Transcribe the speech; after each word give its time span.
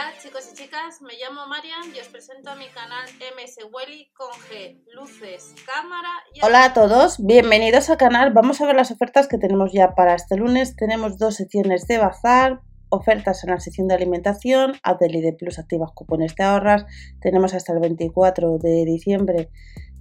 Hola 0.00 0.14
chicos 0.18 0.48
y 0.50 0.56
chicas, 0.56 1.02
me 1.02 1.12
llamo 1.20 1.46
Marian 1.46 1.94
y 1.94 2.00
os 2.00 2.08
presento 2.08 2.48
a 2.48 2.56
mi 2.56 2.68
canal 2.68 3.04
MS 3.36 3.58
Welly 3.70 4.10
con 4.16 4.30
G, 4.48 4.82
luces, 4.94 5.54
cámara 5.66 6.08
y... 6.32 6.42
Hola 6.42 6.64
a 6.64 6.72
todos, 6.72 7.18
bienvenidos 7.18 7.90
al 7.90 7.98
canal. 7.98 8.32
Vamos 8.32 8.62
a 8.62 8.66
ver 8.66 8.76
las 8.76 8.90
ofertas 8.90 9.28
que 9.28 9.36
tenemos 9.36 9.74
ya 9.74 9.94
para 9.94 10.14
este 10.14 10.38
lunes. 10.38 10.74
Tenemos 10.74 11.18
dos 11.18 11.34
secciones 11.34 11.86
de 11.86 11.98
bazar, 11.98 12.62
ofertas 12.88 13.44
en 13.44 13.50
la 13.50 13.60
sección 13.60 13.88
de 13.88 13.94
alimentación, 13.94 14.72
de 14.72 15.36
Plus 15.38 15.58
activas 15.58 15.90
cupones 15.92 16.34
de 16.34 16.44
ahorras. 16.44 16.86
Tenemos 17.20 17.52
hasta 17.52 17.74
el 17.74 17.80
24 17.80 18.56
de 18.56 18.86
diciembre 18.86 19.50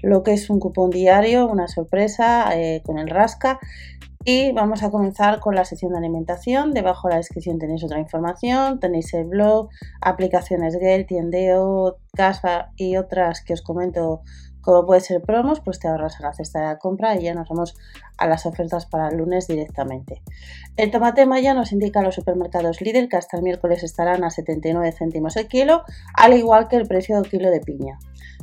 lo 0.02 0.24
que 0.24 0.32
es 0.32 0.50
un 0.50 0.62
cupón 0.62 0.92
diario, 0.92 1.46
una 1.46 1.68
sorpresa 1.68 2.58
eh, 2.58 2.82
con 2.86 3.00
el 3.00 3.10
rasca. 3.10 3.60
Y 4.26 4.52
vamos 4.52 4.84
a 4.84 4.92
comenzar 4.92 5.40
con 5.40 5.56
la 5.56 5.64
sección 5.64 5.94
de 5.94 6.00
alimentación. 6.00 6.72
Debajo 6.72 7.08
de 7.08 7.14
la 7.14 7.18
descripción 7.20 7.58
tenéis 7.58 7.84
otra 7.86 8.00
información, 8.00 8.80
tenéis 8.80 9.14
el 9.14 9.26
blog, 9.26 9.70
aplicaciones 10.02 10.76
Gale, 10.76 11.06
Tiendeo, 11.06 11.98
Casa 12.14 12.72
y 12.76 12.98
otras 12.98 13.42
que 13.44 13.54
os 13.54 13.62
comento 13.62 14.22
como 14.70 14.86
puede 14.86 15.02
ser 15.02 15.24
promos, 15.24 15.62
pues 15.62 15.80
te 15.80 15.88
ahorras 15.88 16.20
a 16.20 16.24
la 16.28 16.32
cesta 16.32 16.60
de 16.60 16.66
la 16.66 16.78
compra 16.78 17.16
y 17.16 17.24
ya 17.24 17.34
nos 17.34 17.50
vamos 17.50 17.76
a 18.20 18.28
las 18.28 18.46
ofertas 18.46 18.86
para 18.86 19.08
el 19.08 19.18
lunes 19.18 19.48
directamente. 19.48 20.22
El 20.78 20.92
tomate 20.92 21.26
maya 21.26 21.56
nos 21.56 21.72
indica 21.72 22.04
los 22.04 22.14
supermercados 22.14 22.80
Lidl 22.80 23.10
que 23.10 23.18
hasta 23.18 23.38
el 23.38 23.42
miércoles 23.42 23.82
estarán 23.82 24.24
a 24.24 24.30
79 24.30 24.92
céntimos 24.92 25.38
el 25.38 25.48
kilo, 25.48 25.82
al 26.14 26.38
igual 26.38 26.68
que 26.68 26.76
el 26.76 26.88
precio 26.88 27.20
del 27.20 27.32
kilo 27.32 27.50
de 27.50 27.62
piña. 27.62 27.98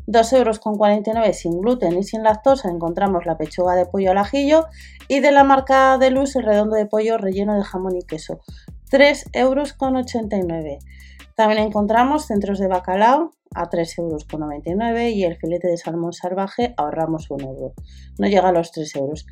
2,49 0.08 1.16
euros 1.16 1.36
sin 1.36 1.60
gluten 1.60 1.96
y 1.96 2.02
sin 2.02 2.24
lactosa 2.24 2.70
encontramos 2.70 3.24
la 3.24 3.38
pechuga 3.38 3.76
de 3.76 3.86
pollo 3.86 4.10
al 4.10 4.18
ajillo 4.18 4.66
y 5.06 5.20
de 5.20 5.30
la 5.30 5.44
marca 5.44 5.96
de 5.96 6.10
luz 6.10 6.34
el 6.34 6.42
redondo 6.42 6.74
de 6.74 6.86
pollo 6.86 7.18
relleno 7.18 7.54
de 7.54 7.62
jamón 7.62 7.94
y 7.94 8.02
queso. 8.02 8.40
3,89 8.90 9.30
euros. 9.34 9.76
También 11.36 11.62
encontramos 11.62 12.26
centros 12.26 12.58
de 12.58 12.66
bacalao 12.66 13.30
a 13.54 13.68
3,99 13.68 13.98
euros 13.98 15.12
y 15.14 15.24
el 15.24 15.36
filete 15.36 15.68
de 15.68 15.76
salmón 15.76 16.14
salvaje 16.14 16.72
ahorramos 16.78 17.30
1 17.30 17.44
euro. 17.44 17.74
No 18.18 18.26
llega 18.26 18.48
a 18.48 18.52
los 18.52 18.72
3 18.72 18.96
euros. 18.96 19.26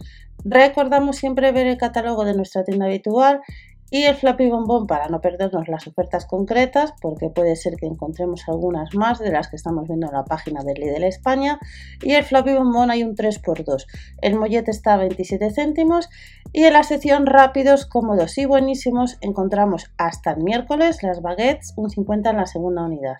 Recordamos 0.45 1.17
siempre 1.17 1.51
ver 1.51 1.67
el 1.67 1.79
catálogo 1.79 2.27
de 2.27 2.35
nuestra 2.35 2.63
tienda 2.63 2.87
habitual 2.87 3.41
y 3.91 4.05
el 4.05 4.17
Flappy 4.17 4.49
Bombón 4.49 4.87
para 4.87 5.09
no 5.09 5.21
perdernos 5.21 5.69
las 5.69 5.87
ofertas 5.87 6.27
concretas, 6.27 6.95
porque 7.01 7.31
puede 7.31 7.55
ser 7.57 7.77
que 7.77 7.87
encontremos 7.87 8.49
algunas 8.49 8.95
más 8.95 9.19
de 9.19 9.31
las 9.31 9.49
que 9.49 9.57
estamos 9.57 9.87
viendo 9.87 10.07
en 10.07 10.15
la 10.15 10.25
página 10.25 10.63
de 10.65 10.75
Lidl 10.75 11.05
España. 11.05 11.59
Y 12.03 12.13
el 12.15 12.25
Flappy 12.25 12.55
Bombón 12.55 12.91
hay 12.91 13.05
un 13.05 13.15
3x2. 13.15 13.87
El 14.21 14.37
mollete 14.37 14.71
está 14.71 14.95
a 14.95 14.97
27 14.97 15.51
céntimos 15.51 16.09
y 16.53 16.65
en 16.65 16.73
la 16.73 16.83
sección 16.83 17.27
rápidos, 17.27 17.87
cómodos 17.87 18.39
y 18.39 18.47
buenísimos 18.47 19.19
encontramos 19.21 19.91
hasta 19.99 20.33
el 20.33 20.43
miércoles 20.43 21.03
las 21.03 21.21
baguettes, 21.21 21.75
un 21.77 21.91
50 21.91 22.31
en 22.31 22.37
la 22.37 22.47
segunda 22.47 22.83
unidad, 22.83 23.17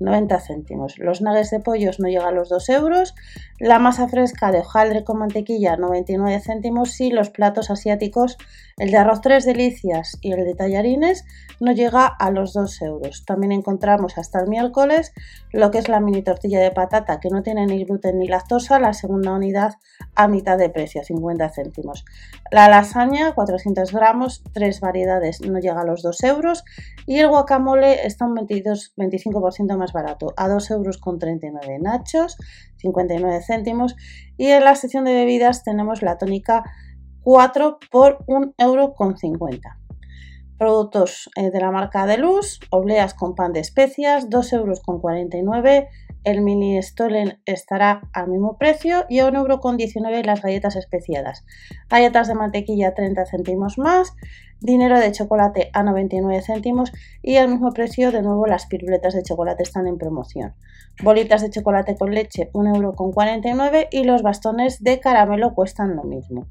90 0.00 0.40
céntimos. 0.40 0.98
Los 0.98 1.20
nuggets 1.20 1.50
de 1.50 1.60
pollos 1.60 2.00
no 2.00 2.08
llegan 2.08 2.28
a 2.28 2.32
los 2.32 2.48
2 2.48 2.68
euros. 2.70 3.14
La 3.58 3.78
masa 3.78 4.08
fresca 4.08 4.50
de 4.50 4.60
hojaldre 4.60 5.04
con 5.04 5.18
mantequilla, 5.18 5.76
99 5.76 6.40
céntimos. 6.40 7.00
Y 7.00 7.10
los 7.10 7.30
platos 7.30 7.70
asiáticos, 7.70 8.38
el 8.78 8.90
de 8.90 8.96
arroz 8.96 9.20
3 9.20 9.44
delicias 9.44 9.99
y 10.20 10.32
el 10.32 10.44
de 10.44 10.54
tallarines 10.54 11.24
no 11.60 11.72
llega 11.72 12.06
a 12.06 12.30
los 12.30 12.52
2 12.54 12.82
euros. 12.82 13.24
También 13.26 13.52
encontramos 13.52 14.18
hasta 14.18 14.40
el 14.40 14.48
miércoles 14.48 15.12
lo 15.52 15.70
que 15.70 15.78
es 15.78 15.88
la 15.88 16.00
mini 16.00 16.22
tortilla 16.22 16.60
de 16.60 16.70
patata 16.70 17.20
que 17.20 17.28
no 17.28 17.42
tiene 17.42 17.66
ni 17.66 17.84
gluten 17.84 18.18
ni 18.18 18.28
lactosa, 18.28 18.78
la 18.78 18.92
segunda 18.92 19.32
unidad 19.32 19.74
a 20.14 20.28
mitad 20.28 20.58
de 20.58 20.70
precio, 20.70 21.02
50 21.04 21.50
céntimos. 21.50 22.04
La 22.50 22.68
lasaña, 22.68 23.34
400 23.34 23.92
gramos, 23.92 24.42
tres 24.52 24.80
variedades, 24.80 25.40
no 25.40 25.58
llega 25.58 25.80
a 25.80 25.84
los 25.84 26.02
2 26.02 26.22
euros. 26.24 26.64
Y 27.06 27.18
el 27.18 27.28
guacamole 27.28 28.06
está 28.06 28.24
un 28.24 28.34
22, 28.34 28.94
25% 28.96 29.76
más 29.76 29.92
barato, 29.92 30.32
a 30.36 30.48
2 30.48 30.70
euros 30.70 30.98
con 30.98 31.18
39 31.18 31.78
nachos, 31.80 32.36
59 32.76 33.40
céntimos. 33.46 33.96
Y 34.36 34.46
en 34.46 34.64
la 34.64 34.74
sección 34.74 35.04
de 35.04 35.14
bebidas 35.14 35.62
tenemos 35.62 36.02
la 36.02 36.18
tónica 36.18 36.64
4 37.22 37.78
por 37.90 38.24
1,50 38.26 38.54
euro. 38.58 38.94
Productos 40.60 41.30
eh, 41.36 41.50
de 41.50 41.58
la 41.58 41.70
marca 41.70 42.04
de 42.04 42.18
luz, 42.18 42.60
obleas 42.68 43.14
con 43.14 43.34
pan 43.34 43.54
de 43.54 43.60
especias, 43.60 44.28
2,49 44.28 44.52
euros. 44.52 45.88
El 46.22 46.42
mini 46.42 46.82
Stolen 46.82 47.40
estará 47.46 48.02
al 48.12 48.28
mismo 48.28 48.58
precio 48.58 49.06
y 49.08 49.20
a 49.20 49.30
1,19 49.30 50.10
euro 50.10 50.22
las 50.22 50.42
galletas 50.42 50.76
especiadas. 50.76 51.46
Galletas 51.88 52.28
de 52.28 52.34
mantequilla 52.34 52.92
30 52.92 53.24
céntimos 53.24 53.78
más, 53.78 54.12
dinero 54.60 55.00
de 55.00 55.12
chocolate 55.12 55.70
a 55.72 55.82
99 55.82 56.42
céntimos 56.42 56.92
y 57.22 57.36
al 57.36 57.48
mismo 57.48 57.72
precio 57.72 58.12
de 58.12 58.20
nuevo 58.20 58.44
las 58.44 58.66
piruletas 58.66 59.14
de 59.14 59.22
chocolate 59.22 59.62
están 59.62 59.86
en 59.86 59.96
promoción. 59.96 60.52
Bolitas 61.02 61.40
de 61.40 61.48
chocolate 61.48 61.96
con 61.96 62.14
leche 62.14 62.50
1,49 62.52 63.46
euro 63.46 63.88
y 63.90 64.04
los 64.04 64.20
bastones 64.20 64.84
de 64.84 65.00
caramelo 65.00 65.54
cuestan 65.54 65.96
lo 65.96 66.04
mismo. 66.04 66.48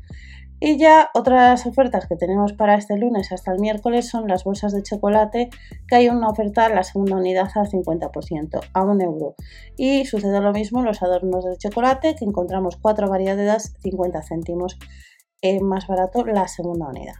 Y 0.61 0.77
ya 0.77 1.09
otras 1.13 1.65
ofertas 1.65 2.07
que 2.07 2.17
tenemos 2.17 2.53
para 2.53 2.75
este 2.75 2.97
lunes 2.97 3.31
hasta 3.31 3.53
el 3.53 3.59
miércoles 3.59 4.09
son 4.09 4.27
las 4.27 4.43
bolsas 4.43 4.73
de 4.73 4.83
chocolate, 4.83 5.49
que 5.87 5.95
hay 5.95 6.09
una 6.09 6.27
oferta 6.27 6.67
en 6.67 6.75
la 6.75 6.83
segunda 6.83 7.15
unidad 7.15 7.49
al 7.55 7.69
50%, 7.69 8.59
a 8.73 8.81
un 8.81 9.01
euro. 9.01 9.35
Y 9.77 10.05
sucede 10.05 10.41
lo 10.41 10.51
mismo 10.51 10.79
en 10.79 10.85
los 10.85 11.01
adornos 11.01 11.45
de 11.45 11.57
chocolate, 11.57 12.15
que 12.15 12.25
encontramos 12.25 12.75
cuatro 12.75 13.07
variedades, 13.09 13.73
50 13.81 14.21
céntimos 14.23 14.77
más 15.61 15.87
barato 15.87 16.25
la 16.25 16.47
segunda 16.49 16.87
unidad. 16.87 17.15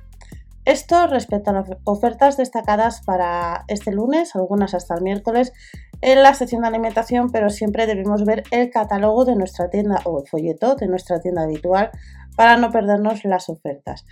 Esto 0.65 1.07
respecto 1.07 1.49
a 1.49 1.53
las 1.53 1.69
ofertas 1.85 2.37
destacadas 2.37 3.01
para 3.01 3.63
este 3.69 3.91
lunes, 3.91 4.35
algunas 4.35 4.73
hasta 4.73 4.95
el 4.95 5.01
miércoles, 5.01 5.53
en 6.01 6.21
la 6.21 6.33
sección 6.33 6.61
de 6.61 6.67
alimentación, 6.67 7.31
pero 7.31 7.49
siempre 7.49 7.87
debemos 7.87 8.23
ver 8.23 8.43
el 8.51 8.69
catálogo 8.69 9.25
de 9.25 9.35
nuestra 9.35 9.69
tienda 9.69 10.01
o 10.05 10.19
el 10.19 10.27
folleto 10.27 10.75
de 10.75 10.87
nuestra 10.87 11.19
tienda 11.19 11.43
habitual 11.43 11.91
para 12.35 12.57
no 12.57 12.71
perdernos 12.71 13.23
las 13.25 13.49
ofertas. 13.49 14.05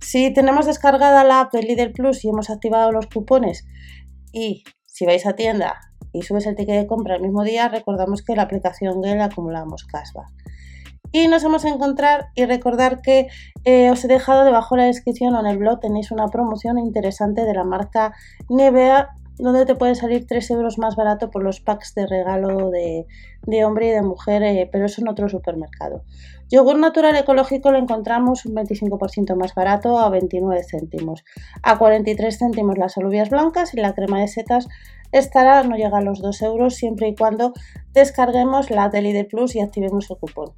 Si 0.00 0.32
tenemos 0.32 0.66
descargada 0.66 1.24
la 1.24 1.40
app 1.40 1.52
de 1.52 1.62
Lidl 1.62 1.92
Plus 1.92 2.24
y 2.24 2.28
hemos 2.28 2.50
activado 2.50 2.92
los 2.92 3.06
cupones 3.06 3.66
y 4.32 4.64
si 4.86 5.06
vais 5.06 5.26
a 5.26 5.34
tienda 5.34 5.76
y 6.12 6.22
subes 6.22 6.46
el 6.46 6.56
ticket 6.56 6.76
de 6.76 6.86
compra 6.86 7.16
el 7.16 7.22
mismo 7.22 7.44
día, 7.44 7.68
recordamos 7.68 8.22
que 8.22 8.34
la 8.34 8.42
aplicación 8.42 9.00
Gale 9.02 9.22
acumulamos 9.22 9.84
cashback. 9.84 10.28
Y 11.12 11.28
nos 11.28 11.44
vamos 11.44 11.64
a 11.64 11.68
encontrar 11.68 12.28
y 12.34 12.44
recordar 12.46 13.00
que 13.00 13.28
eh, 13.64 13.90
os 13.90 14.04
he 14.04 14.08
dejado 14.08 14.44
debajo 14.44 14.74
de 14.74 14.82
la 14.82 14.86
descripción 14.86 15.34
o 15.34 15.40
en 15.40 15.46
el 15.46 15.58
blog 15.58 15.80
tenéis 15.80 16.10
una 16.10 16.28
promoción 16.28 16.78
interesante 16.78 17.44
de 17.44 17.54
la 17.54 17.64
marca 17.64 18.14
Nevea 18.48 19.10
donde 19.38 19.66
te 19.66 19.74
puede 19.74 19.94
salir 19.94 20.26
3 20.26 20.50
euros 20.50 20.78
más 20.78 20.96
barato 20.96 21.30
por 21.30 21.42
los 21.42 21.60
packs 21.60 21.94
de 21.94 22.06
regalo 22.06 22.70
de, 22.70 23.06
hombre 23.64 23.88
y 23.88 23.90
de 23.90 24.02
mujer, 24.02 24.42
eh, 24.42 24.68
pero 24.70 24.86
eso 24.86 25.00
en 25.02 25.08
otro 25.08 25.28
supermercado. 25.28 26.02
Yogur 26.48 26.78
natural 26.78 27.16
ecológico 27.16 27.72
lo 27.72 27.78
encontramos 27.78 28.46
un 28.46 28.54
25% 28.54 29.34
más 29.36 29.54
barato 29.54 29.98
a 29.98 30.08
29 30.08 30.62
céntimos. 30.62 31.24
A 31.62 31.76
43 31.76 32.38
céntimos 32.38 32.78
las 32.78 32.96
alubias 32.96 33.30
blancas 33.30 33.74
y 33.74 33.78
la 33.78 33.94
crema 33.94 34.20
de 34.20 34.28
setas 34.28 34.68
estará, 35.12 35.62
no 35.64 35.76
llega 35.76 35.98
a 35.98 36.02
los 36.02 36.20
2 36.20 36.42
euros 36.42 36.74
siempre 36.74 37.08
y 37.08 37.16
cuando 37.16 37.52
descarguemos 37.92 38.70
la 38.70 38.88
Deli 38.88 39.12
de 39.12 39.24
Plus 39.24 39.56
y 39.56 39.60
activemos 39.60 40.10
el 40.10 40.18
cupón. 40.18 40.52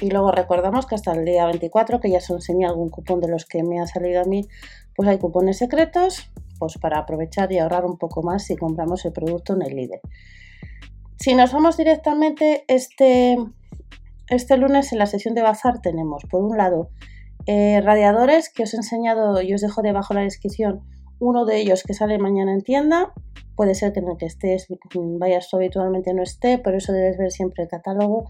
Y 0.00 0.10
luego 0.10 0.32
recordamos 0.32 0.86
que 0.86 0.96
hasta 0.96 1.12
el 1.12 1.24
día 1.24 1.46
24, 1.46 2.00
que 2.00 2.10
ya 2.10 2.18
os 2.18 2.30
enseñé 2.30 2.66
algún 2.66 2.88
cupón 2.88 3.20
de 3.20 3.28
los 3.28 3.44
que 3.44 3.62
me 3.62 3.80
ha 3.80 3.86
salido 3.86 4.22
a 4.22 4.24
mí, 4.24 4.48
pues 4.96 5.08
hay 5.08 5.18
cupones 5.18 5.58
secretos 5.58 6.30
pues 6.62 6.78
para 6.78 7.00
aprovechar 7.00 7.50
y 7.50 7.58
ahorrar 7.58 7.84
un 7.84 7.98
poco 7.98 8.22
más 8.22 8.44
si 8.44 8.54
compramos 8.54 9.04
el 9.04 9.12
producto 9.12 9.54
en 9.54 9.62
el 9.62 9.74
líder. 9.74 10.00
Si 11.18 11.34
nos 11.34 11.52
vamos 11.52 11.76
directamente 11.76 12.64
este, 12.68 13.36
este 14.28 14.56
lunes 14.56 14.92
en 14.92 15.00
la 15.00 15.06
sesión 15.06 15.34
de 15.34 15.42
bazar 15.42 15.80
tenemos 15.80 16.22
por 16.30 16.40
un 16.44 16.56
lado 16.56 16.90
eh, 17.46 17.80
radiadores 17.80 18.48
que 18.48 18.62
os 18.62 18.74
he 18.74 18.76
enseñado 18.76 19.42
y 19.42 19.52
os 19.52 19.60
dejo 19.60 19.82
debajo 19.82 20.14
la 20.14 20.20
descripción 20.20 20.82
uno 21.18 21.46
de 21.46 21.58
ellos 21.58 21.82
que 21.82 21.94
sale 21.94 22.18
mañana 22.18 22.52
en 22.52 22.60
tienda. 22.60 23.12
Puede 23.56 23.74
ser 23.74 23.92
que 23.92 23.98
en 23.98 24.10
el 24.10 24.16
que 24.16 24.26
estés 24.26 24.68
vayas 24.94 25.52
habitualmente 25.52 26.14
no 26.14 26.22
esté 26.22 26.58
por 26.58 26.76
eso 26.76 26.92
debes 26.92 27.18
ver 27.18 27.32
siempre 27.32 27.64
el 27.64 27.68
catálogo. 27.68 28.28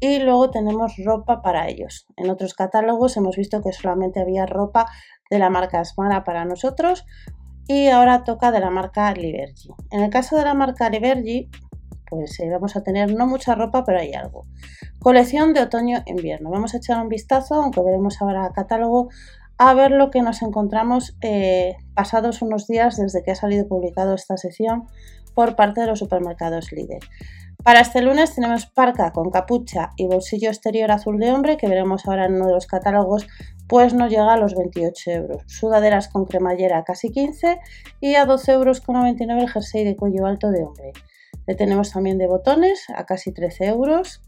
Y 0.00 0.20
luego 0.20 0.48
tenemos 0.48 0.94
ropa 1.04 1.42
para 1.42 1.68
ellos. 1.68 2.06
En 2.16 2.30
otros 2.30 2.54
catálogos 2.54 3.18
hemos 3.18 3.36
visto 3.36 3.60
que 3.60 3.74
solamente 3.74 4.20
había 4.20 4.46
ropa 4.46 4.86
de 5.30 5.38
la 5.38 5.50
marca 5.50 5.80
Asmara 5.80 6.24
para 6.24 6.46
nosotros 6.46 7.04
y 7.66 7.88
ahora 7.88 8.24
toca 8.24 8.52
de 8.52 8.60
la 8.60 8.70
marca 8.70 9.12
Libergy. 9.12 9.70
En 9.90 10.02
el 10.02 10.10
caso 10.10 10.36
de 10.36 10.44
la 10.44 10.54
marca 10.54 10.88
Libergy, 10.88 11.48
pues 12.08 12.38
eh, 12.40 12.48
vamos 12.50 12.76
a 12.76 12.82
tener 12.82 13.14
no 13.14 13.26
mucha 13.26 13.54
ropa, 13.54 13.84
pero 13.84 13.98
hay 13.98 14.14
algo. 14.14 14.46
Colección 15.00 15.52
de 15.52 15.62
otoño-invierno. 15.62 16.50
Vamos 16.50 16.74
a 16.74 16.78
echar 16.78 17.00
un 17.02 17.08
vistazo, 17.08 17.54
aunque 17.54 17.82
veremos 17.82 18.20
ahora 18.20 18.46
el 18.46 18.52
catálogo, 18.52 19.08
a 19.58 19.74
ver 19.74 19.90
lo 19.90 20.10
que 20.10 20.22
nos 20.22 20.42
encontramos 20.42 21.16
eh, 21.22 21.76
pasados 21.94 22.42
unos 22.42 22.66
días 22.66 22.96
desde 22.96 23.22
que 23.22 23.32
ha 23.32 23.36
salido 23.36 23.66
publicado 23.66 24.14
esta 24.14 24.36
sección 24.36 24.84
por 25.34 25.56
parte 25.56 25.80
de 25.80 25.86
los 25.88 25.98
supermercados 25.98 26.72
líder. 26.72 27.00
Para 27.66 27.80
este 27.80 28.00
lunes 28.00 28.32
tenemos 28.32 28.66
parca 28.66 29.10
con 29.10 29.32
capucha 29.32 29.90
y 29.96 30.06
bolsillo 30.06 30.50
exterior 30.50 30.92
azul 30.92 31.18
de 31.18 31.32
hombre 31.32 31.56
que 31.56 31.66
veremos 31.66 32.06
ahora 32.06 32.26
en 32.26 32.34
uno 32.34 32.46
de 32.46 32.52
los 32.52 32.68
catálogos 32.68 33.26
pues 33.66 33.92
nos 33.92 34.08
llega 34.08 34.32
a 34.32 34.36
los 34.36 34.54
28 34.54 35.10
euros. 35.10 35.42
Sudaderas 35.46 36.06
con 36.06 36.26
cremallera 36.26 36.84
casi 36.84 37.10
15 37.10 37.58
y 38.00 38.14
a 38.14 38.24
12 38.24 38.52
euros 38.52 38.80
con 38.80 38.94
99 38.94 39.42
el 39.42 39.50
jersey 39.50 39.82
de 39.82 39.96
cuello 39.96 40.26
alto 40.26 40.52
de 40.52 40.62
hombre. 40.62 40.92
Le 41.48 41.56
tenemos 41.56 41.90
también 41.90 42.18
de 42.18 42.28
botones 42.28 42.84
a 42.94 43.04
casi 43.04 43.32
13 43.32 43.64
euros. 43.64 44.22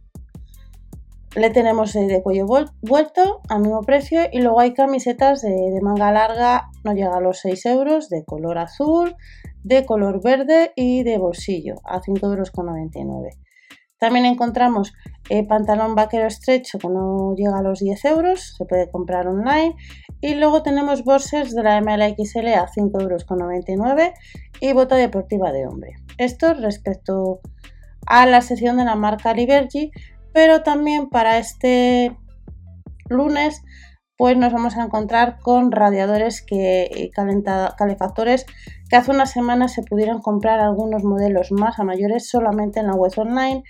Le 1.37 1.51
tenemos 1.51 1.93
de 1.93 2.21
cuello 2.25 2.45
vuelto 2.81 3.41
al 3.49 3.61
mismo 3.61 3.83
precio 3.83 4.23
y 4.33 4.41
luego 4.41 4.59
hay 4.59 4.75
camisetas 4.75 5.43
de, 5.43 5.79
manga 5.81 6.11
larga, 6.11 6.71
no 6.83 6.93
llega 6.93 7.17
a 7.17 7.21
los 7.21 7.39
6 7.39 7.67
euros, 7.67 8.09
de 8.09 8.25
color 8.25 8.59
azul, 8.59 9.15
de 9.69 9.85
color 9.85 10.23
verde 10.23 10.73
y 10.75 11.03
de 11.03 11.19
bolsillo 11.19 11.75
a 11.85 12.01
5,99 12.01 13.03
euros. 13.03 13.35
También 13.99 14.27
encontramos 14.27 14.95
eh, 15.29 15.47
pantalón 15.47 15.95
vaquero 15.95 16.27
estrecho 16.27 16.79
que 16.79 16.89
no 16.89 17.35
llega 17.37 17.59
a 17.59 17.63
los 17.63 17.81
10 17.81 18.05
euros, 18.07 18.55
se 18.57 18.65
puede 18.65 18.91
comprar 18.91 19.27
online. 19.27 19.75
Y 20.21 20.37
luego 20.37 20.63
tenemos 20.63 21.05
boxers 21.05 21.55
de 21.55 21.63
la 21.63 21.81
MLXL 21.81 22.49
a 22.55 22.69
5,99 22.69 23.69
euros 23.69 24.13
y 24.61 24.73
bota 24.73 24.97
deportiva 24.97 25.53
de 25.53 25.67
hombre. 25.67 25.97
Esto 26.17 26.55
respecto 26.55 27.41
a 28.07 28.25
la 28.27 28.41
sección 28.41 28.79
de 28.79 28.85
la 28.85 28.95
marca 28.95 29.35
Liberty, 29.35 29.91
pero 30.33 30.63
también 30.63 31.09
para 31.09 31.39
este 31.39 32.17
lunes 33.09 33.63
pues 34.19 34.37
nos 34.37 34.53
vamos 34.53 34.77
a 34.77 34.83
encontrar 34.83 35.39
con 35.39 35.71
radiadores 35.71 36.43
que 36.43 37.11
calefactores 37.15 38.47
que 38.91 38.97
hace 38.97 39.13
unas 39.13 39.31
semanas 39.31 39.73
se 39.73 39.83
pudieron 39.85 40.21
comprar 40.21 40.59
algunos 40.59 41.05
modelos 41.05 41.53
más 41.53 41.79
a 41.79 41.85
mayores 41.85 42.29
solamente 42.29 42.81
en 42.81 42.89
la 42.89 42.95
web 42.95 43.13
online 43.17 43.63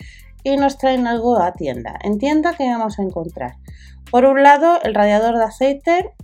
y 0.43 0.57
nos 0.57 0.79
traen 0.79 1.07
algo 1.07 1.39
a 1.39 1.53
tienda. 1.53 1.99
En 2.03 2.19
tienda 2.19 2.55
que 2.55 2.65
vamos 2.65 2.99
a 2.99 3.03
encontrar. 3.03 3.57
Por 4.11 4.25
un 4.25 4.43
lado, 4.43 4.81
el 4.83 4.95
radiador 4.95 5.37
de 5.37 5.45
aceite. 5.45 6.15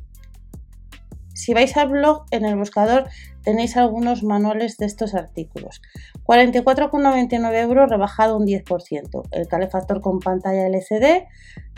Si 1.35 1.53
vais 1.53 1.77
al 1.77 1.89
blog, 1.89 2.25
en 2.31 2.45
el 2.45 2.57
buscador 2.57 3.09
tenéis 3.43 3.77
algunos 3.77 4.23
manuales 4.23 4.79
de 4.79 4.87
estos 4.87 5.15
artículos. 5.15 5.83
44,99 6.25 7.55
euros 7.63 7.91
rebajado 7.91 8.37
un 8.37 8.47
10%. 8.47 9.29
El 9.33 9.49
calefactor 9.49 10.01
con 10.01 10.21
pantalla 10.21 10.67
LCD, 10.67 11.27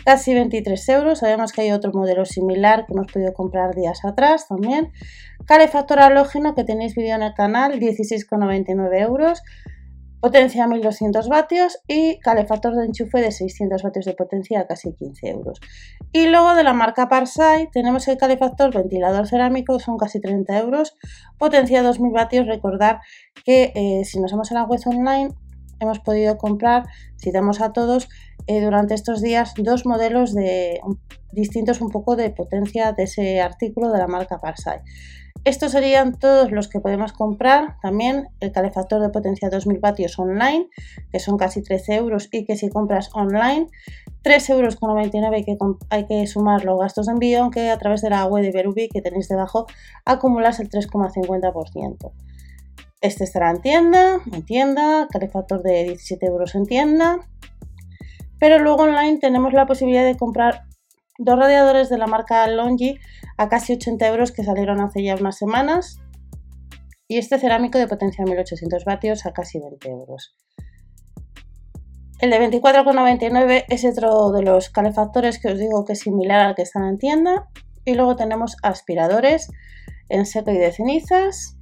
casi 0.05 0.35
23 0.35 0.89
euros. 0.91 1.19
Sabemos 1.19 1.53
que 1.53 1.63
hay 1.63 1.73
otro 1.73 1.91
modelo 1.93 2.25
similar 2.25 2.87
que 2.87 2.93
hemos 2.93 3.11
podido 3.11 3.35
comprar 3.35 3.75
días 3.75 4.05
atrás 4.05 4.47
también. 4.47 4.93
Calefactor 5.47 6.01
halógeno 6.01 6.55
que 6.55 6.65
tenéis 6.65 6.95
vídeo 6.95 7.17
en 7.17 7.23
el 7.23 7.35
canal, 7.35 7.81
16,99 7.81 9.01
euros 9.01 9.43
potencia 10.27 10.67
1200 10.67 11.29
vatios 11.29 11.79
y 11.87 12.19
calefactor 12.19 12.75
de 12.75 12.87
enchufe 12.87 13.21
de 13.21 13.31
600 13.31 13.81
vatios 13.81 14.07
de 14.07 14.15
potencia 14.15 14.59
a 14.59 14.67
casi 14.67 14.93
15 14.93 15.29
euros. 15.29 15.61
Y 16.11 16.27
luego 16.27 16.57
de 16.57 16.65
la 16.65 16.73
marca 16.73 17.09
Parsai 17.09 17.71
tenemos 17.71 18.09
el 18.09 18.17
calefactor 18.17 18.75
ventilador 18.75 19.29
cerámico, 19.29 19.79
son 19.79 19.97
casi 19.97 20.21
30 20.21 20.59
euros, 20.59 20.97
potencia 21.39 21.81
2000 21.81 22.13
vatios. 22.13 22.47
Recordar 22.49 23.03
que 23.45 23.73
eh, 23.77 24.05
si 24.05 24.19
nos 24.19 24.33
vamos 24.33 24.51
a 24.51 24.55
la 24.55 24.65
web 24.65 24.81
online 24.87 25.29
hemos 25.81 26.01
podido 26.01 26.39
comprar, 26.39 26.85
si 27.17 27.31
damos 27.33 27.61
a 27.61 27.73
todos, 27.73 28.09
eh, 28.47 28.61
durante 28.61 28.95
estos 28.95 29.23
días 29.23 29.55
dos 29.57 29.87
modelos 29.87 30.35
de, 30.35 30.81
distintos 31.33 31.81
un 31.81 31.91
poco 31.91 32.17
de 32.17 32.31
potencia 32.31 32.93
de 32.93 33.05
ese 33.05 33.41
artículo 33.41 33.93
de 33.93 33.99
la 33.99 34.07
marca 34.07 34.41
Parsai. 34.41 34.81
Estos 35.45 35.73
serían 35.73 36.19
todos 36.19 36.51
los 36.51 36.67
que 36.67 36.81
podemos 36.81 37.13
comprar. 37.13 37.77
También 37.81 38.27
el 38.41 38.51
calefactor 38.51 39.01
de 39.01 39.11
potencia 39.11 39.49
2000 39.49 39.79
vatios 39.79 40.19
online, 40.19 40.67
que 41.13 41.21
son 41.21 41.37
casi 41.37 41.63
13 41.63 41.95
euros 41.95 42.29
y 42.33 42.45
que 42.45 42.57
si 42.57 42.69
compras 42.69 43.11
online, 43.15 43.69
3 44.23 44.51
euros 44.51 44.75
con 44.75 44.91
99 44.91 45.45
que 45.45 45.57
hay 45.91 46.07
que 46.07 46.27
sumar 46.27 46.65
los 46.65 46.81
gastos 46.81 47.07
de 47.07 47.13
envío, 47.13 47.43
aunque 47.43 47.71
a 47.71 47.79
través 47.79 48.03
de 48.03 48.11
la 48.11 48.25
web 48.25 48.43
de 48.43 48.51
Berubi 48.51 48.89
que 48.89 49.03
tenéis 49.03 49.29
debajo 49.29 49.67
acumulas 50.05 50.59
el 50.59 50.69
3,50%. 50.69 52.11
Este 53.01 53.25
estará 53.25 53.51
en 53.51 53.61
tienda, 53.61 54.21
en 54.33 54.45
tienda, 54.45 55.07
calefactor 55.11 55.63
de 55.63 55.85
17 55.85 56.27
euros 56.27 56.55
en 56.55 56.67
tienda. 56.67 57.19
Pero 58.39 58.59
luego 58.59 58.83
online 58.83 59.19
tenemos 59.19 59.53
la 59.53 59.67
posibilidad 59.67 60.05
de 60.05 60.17
comprar 60.17 60.65
dos 61.19 61.39
radiadores 61.39 61.89
de 61.89 61.99
la 61.99 62.07
marca 62.07 62.47
Longi 62.47 62.99
a 63.39 63.49
casi 63.49 63.75
80 63.75 64.07
euros 64.09 64.33
que 64.33 64.45
salieron 64.45 64.81
hace 64.81 65.03
ya 65.03 65.17
unas 65.17 65.37
semanas 65.37 66.01
y 67.09 67.19
este 67.19 67.39
cerámico 67.39 67.79
de 67.79 67.87
potencia 67.87 68.25
1800 68.25 68.85
vatios 68.85 69.27
a 69.27 69.33
casi 69.33 69.59
20 69.59 69.89
euros. 69.89 70.35
El 72.19 72.31
de 72.31 72.41
24,99 72.41 73.65
es 73.69 73.85
otro 73.85 74.33
de 74.33 74.43
los 74.43 74.71
calefactores 74.71 75.39
que 75.39 75.49
os 75.49 75.59
digo 75.59 75.85
que 75.85 75.93
es 75.93 76.01
similar 76.01 76.41
al 76.41 76.55
que 76.55 76.63
están 76.63 76.85
en 76.85 76.99
tienda. 76.99 77.49
Y 77.85 77.95
luego 77.95 78.17
tenemos 78.17 78.57
aspiradores 78.63 79.51
en 80.09 80.25
seco 80.25 80.51
y 80.51 80.57
de 80.57 80.73
cenizas. 80.73 81.59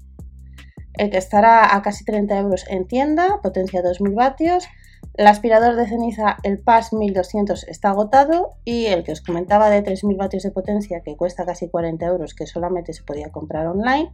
El 0.97 1.11
que 1.11 1.19
estará 1.19 1.75
a 1.75 1.83
casi 1.83 2.05
30 2.05 2.39
euros 2.39 2.65
en 2.69 2.87
tienda, 2.87 3.41
potencia 3.43 3.83
2000 3.83 4.15
vatios. 4.15 4.67
El 5.15 5.27
aspirador 5.27 5.77
de 5.77 5.89
ceniza, 5.89 6.37
el 6.43 6.59
PAS 6.59 6.93
1200, 6.93 7.69
está 7.69 7.91
agotado 7.91 8.51
y 8.65 8.87
el 8.87 9.05
que 9.05 9.13
os 9.13 9.21
comentaba 9.21 9.71
de 9.71 9.83
3000 9.83 10.17
vatios 10.17 10.43
de 10.43 10.51
potencia, 10.51 11.03
que 11.05 11.17
cuesta 11.17 11.45
casi 11.45 11.69
40 11.69 12.05
euros, 12.07 12.35
que 12.35 12.47
solamente 12.47 12.93
se 12.93 13.03
podía 13.03 13.31
comprar 13.31 13.67
online, 13.67 14.11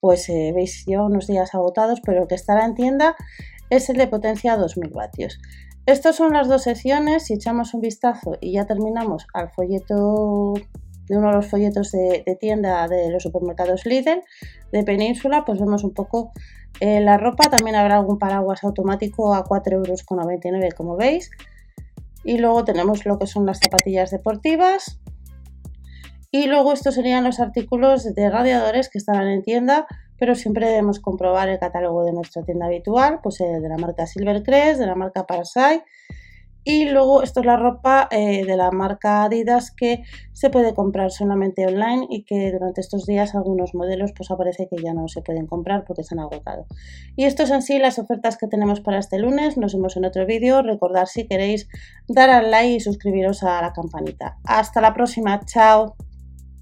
pues 0.00 0.28
eh, 0.28 0.52
veis, 0.54 0.84
lleva 0.86 1.06
unos 1.06 1.26
días 1.26 1.54
agotados, 1.54 2.00
pero 2.04 2.22
el 2.22 2.28
que 2.28 2.34
estará 2.34 2.64
en 2.64 2.74
tienda 2.74 3.16
es 3.70 3.88
el 3.90 3.96
de 3.96 4.06
potencia 4.06 4.56
2000 4.56 4.90
vatios. 4.90 5.38
Estas 5.86 6.16
son 6.16 6.32
las 6.32 6.48
dos 6.48 6.62
secciones, 6.62 7.24
si 7.26 7.34
echamos 7.34 7.74
un 7.74 7.80
vistazo 7.80 8.38
y 8.40 8.52
ya 8.52 8.66
terminamos 8.66 9.26
al 9.34 9.50
folleto 9.50 10.54
de 11.08 11.16
uno 11.16 11.28
de 11.28 11.34
los 11.34 11.46
folletos 11.46 11.92
de, 11.92 12.24
tienda 12.40 12.88
de 12.88 13.10
los 13.10 13.22
supermercados 13.22 13.84
Lidl 13.86 14.22
de 14.72 14.82
Península, 14.84 15.44
pues 15.44 15.60
vemos 15.60 15.84
un 15.84 15.92
poco 15.92 16.32
eh, 16.80 17.00
la 17.00 17.16
ropa. 17.18 17.50
También 17.50 17.76
habrá 17.76 17.96
algún 17.96 18.18
paraguas 18.18 18.64
automático 18.64 19.34
a 19.34 19.44
4,99 19.44 19.72
euros, 19.74 20.74
como 20.74 20.96
veis. 20.96 21.30
Y 22.24 22.38
luego 22.38 22.64
tenemos 22.64 23.04
lo 23.04 23.18
que 23.18 23.26
son 23.26 23.46
las 23.46 23.58
zapatillas 23.58 24.10
deportivas. 24.10 24.98
Y 26.30 26.46
luego 26.46 26.72
estos 26.72 26.94
serían 26.94 27.22
los 27.22 27.38
artículos 27.38 28.14
de 28.14 28.30
radiadores 28.30 28.88
que 28.88 28.98
estarán 28.98 29.28
en 29.28 29.42
tienda, 29.42 29.86
pero 30.18 30.34
siempre 30.34 30.66
debemos 30.66 30.98
comprobar 30.98 31.48
el 31.48 31.60
catálogo 31.60 32.04
de 32.04 32.12
nuestra 32.12 32.42
tienda 32.42 32.66
habitual, 32.66 33.20
pues 33.22 33.40
el 33.40 33.62
de 33.62 33.68
la 33.68 33.76
marca 33.76 34.06
Silvercrest, 34.06 34.80
de 34.80 34.86
la 34.86 34.96
marca 34.96 35.26
Parasite 35.26 35.84
y 36.64 36.86
luego 36.86 37.22
esto 37.22 37.40
es 37.40 37.46
la 37.46 37.56
ropa 37.56 38.08
eh, 38.10 38.44
de 38.44 38.56
la 38.56 38.70
marca 38.70 39.24
Adidas 39.24 39.70
que 39.70 40.02
se 40.32 40.50
puede 40.50 40.74
comprar 40.74 41.10
solamente 41.10 41.66
online 41.66 42.06
y 42.08 42.24
que 42.24 42.50
durante 42.52 42.80
estos 42.80 43.06
días 43.06 43.34
algunos 43.34 43.74
modelos 43.74 44.12
pues 44.16 44.30
aparece 44.30 44.66
que 44.68 44.82
ya 44.82 44.94
no 44.94 45.06
se 45.08 45.22
pueden 45.22 45.46
comprar 45.46 45.84
porque 45.84 46.02
se 46.02 46.14
han 46.14 46.20
agotado. 46.20 46.66
Y 47.16 47.24
esto 47.24 47.42
es 47.42 47.50
en 47.50 47.62
sí 47.62 47.78
las 47.78 47.98
ofertas 47.98 48.36
que 48.38 48.48
tenemos 48.48 48.80
para 48.80 48.98
este 48.98 49.18
lunes. 49.18 49.56
Nos 49.56 49.74
vemos 49.74 49.96
en 49.96 50.06
otro 50.06 50.26
vídeo. 50.26 50.62
Recordad 50.62 51.06
si 51.06 51.26
queréis 51.26 51.68
dar 52.08 52.30
al 52.30 52.50
like 52.50 52.74
y 52.74 52.80
suscribiros 52.80 53.42
a 53.42 53.60
la 53.60 53.72
campanita. 53.72 54.38
Hasta 54.44 54.80
la 54.80 54.94
próxima. 54.94 55.40
Chao. 55.44 55.94